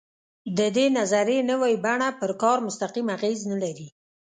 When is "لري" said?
3.63-3.87